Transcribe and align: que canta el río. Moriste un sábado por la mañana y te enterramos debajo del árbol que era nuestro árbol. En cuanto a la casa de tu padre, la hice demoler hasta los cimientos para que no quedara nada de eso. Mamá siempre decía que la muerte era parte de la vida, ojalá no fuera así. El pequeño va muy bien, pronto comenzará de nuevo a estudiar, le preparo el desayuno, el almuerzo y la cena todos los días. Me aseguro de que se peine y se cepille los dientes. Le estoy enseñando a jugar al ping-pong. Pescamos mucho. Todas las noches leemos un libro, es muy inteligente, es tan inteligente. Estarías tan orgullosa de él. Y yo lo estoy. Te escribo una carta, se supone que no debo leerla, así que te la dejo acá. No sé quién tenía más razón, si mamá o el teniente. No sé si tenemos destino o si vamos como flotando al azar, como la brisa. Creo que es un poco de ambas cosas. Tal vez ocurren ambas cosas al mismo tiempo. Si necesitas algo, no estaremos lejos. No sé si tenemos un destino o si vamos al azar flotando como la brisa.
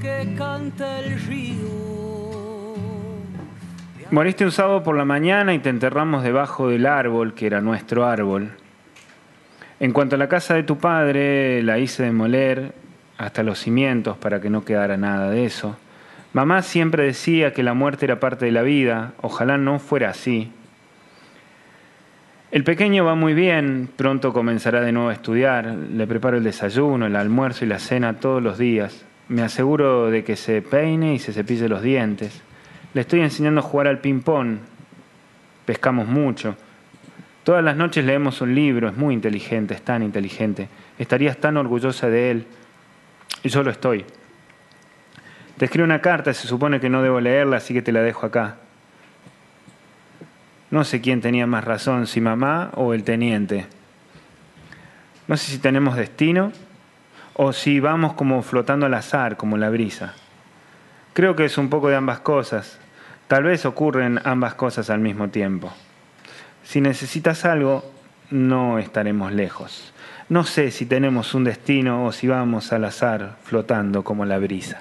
que 0.00 0.34
canta 0.36 1.00
el 1.00 1.20
río. 1.20 1.78
Moriste 4.10 4.44
un 4.44 4.52
sábado 4.52 4.82
por 4.82 4.96
la 4.96 5.04
mañana 5.04 5.52
y 5.54 5.58
te 5.58 5.68
enterramos 5.68 6.22
debajo 6.22 6.68
del 6.68 6.86
árbol 6.86 7.34
que 7.34 7.46
era 7.46 7.60
nuestro 7.60 8.06
árbol. 8.06 8.52
En 9.80 9.92
cuanto 9.92 10.16
a 10.16 10.18
la 10.18 10.28
casa 10.28 10.54
de 10.54 10.62
tu 10.62 10.78
padre, 10.78 11.62
la 11.62 11.78
hice 11.78 12.04
demoler 12.04 12.72
hasta 13.18 13.42
los 13.42 13.58
cimientos 13.58 14.16
para 14.16 14.40
que 14.40 14.50
no 14.50 14.64
quedara 14.64 14.96
nada 14.96 15.30
de 15.30 15.44
eso. 15.44 15.76
Mamá 16.32 16.62
siempre 16.62 17.04
decía 17.04 17.52
que 17.52 17.62
la 17.62 17.74
muerte 17.74 18.06
era 18.06 18.20
parte 18.20 18.46
de 18.46 18.52
la 18.52 18.62
vida, 18.62 19.12
ojalá 19.20 19.58
no 19.58 19.78
fuera 19.78 20.10
así. 20.10 20.52
El 22.50 22.64
pequeño 22.64 23.04
va 23.04 23.14
muy 23.14 23.34
bien, 23.34 23.90
pronto 23.94 24.32
comenzará 24.32 24.80
de 24.80 24.92
nuevo 24.92 25.10
a 25.10 25.12
estudiar, 25.12 25.66
le 25.66 26.06
preparo 26.06 26.38
el 26.38 26.44
desayuno, 26.44 27.06
el 27.06 27.16
almuerzo 27.16 27.64
y 27.64 27.68
la 27.68 27.78
cena 27.78 28.20
todos 28.20 28.42
los 28.42 28.56
días. 28.56 29.04
Me 29.28 29.42
aseguro 29.42 30.10
de 30.10 30.24
que 30.24 30.36
se 30.36 30.62
peine 30.62 31.14
y 31.14 31.18
se 31.18 31.32
cepille 31.32 31.68
los 31.68 31.82
dientes. 31.82 32.40
Le 32.94 33.02
estoy 33.02 33.20
enseñando 33.20 33.60
a 33.60 33.62
jugar 33.62 33.86
al 33.86 33.98
ping-pong. 33.98 34.58
Pescamos 35.66 36.08
mucho. 36.08 36.56
Todas 37.44 37.62
las 37.62 37.76
noches 37.76 38.04
leemos 38.04 38.40
un 38.40 38.54
libro, 38.54 38.88
es 38.88 38.96
muy 38.96 39.14
inteligente, 39.14 39.74
es 39.74 39.82
tan 39.82 40.02
inteligente. 40.02 40.68
Estarías 40.98 41.36
tan 41.36 41.58
orgullosa 41.58 42.08
de 42.08 42.30
él. 42.30 42.46
Y 43.42 43.50
yo 43.50 43.62
lo 43.62 43.70
estoy. 43.70 44.04
Te 45.58 45.66
escribo 45.66 45.84
una 45.84 46.00
carta, 46.00 46.32
se 46.32 46.46
supone 46.46 46.80
que 46.80 46.88
no 46.88 47.02
debo 47.02 47.20
leerla, 47.20 47.58
así 47.58 47.74
que 47.74 47.82
te 47.82 47.92
la 47.92 48.00
dejo 48.00 48.26
acá. 48.26 48.56
No 50.70 50.84
sé 50.84 51.00
quién 51.00 51.20
tenía 51.20 51.46
más 51.46 51.64
razón, 51.64 52.06
si 52.06 52.20
mamá 52.20 52.70
o 52.74 52.94
el 52.94 53.04
teniente. 53.04 53.66
No 55.26 55.36
sé 55.36 55.52
si 55.52 55.58
tenemos 55.58 55.96
destino 55.96 56.52
o 57.40 57.52
si 57.52 57.78
vamos 57.78 58.14
como 58.14 58.42
flotando 58.42 58.86
al 58.86 58.94
azar, 58.94 59.36
como 59.36 59.56
la 59.56 59.70
brisa. 59.70 60.14
Creo 61.12 61.36
que 61.36 61.44
es 61.44 61.56
un 61.56 61.70
poco 61.70 61.88
de 61.88 61.94
ambas 61.94 62.18
cosas. 62.18 62.80
Tal 63.28 63.44
vez 63.44 63.64
ocurren 63.64 64.20
ambas 64.24 64.54
cosas 64.54 64.90
al 64.90 64.98
mismo 64.98 65.28
tiempo. 65.28 65.72
Si 66.64 66.80
necesitas 66.80 67.44
algo, 67.44 67.88
no 68.30 68.80
estaremos 68.80 69.32
lejos. 69.32 69.94
No 70.28 70.42
sé 70.42 70.72
si 70.72 70.84
tenemos 70.84 71.32
un 71.32 71.44
destino 71.44 72.06
o 72.06 72.12
si 72.12 72.26
vamos 72.26 72.72
al 72.72 72.84
azar 72.84 73.36
flotando 73.44 74.02
como 74.02 74.24
la 74.24 74.38
brisa. 74.38 74.80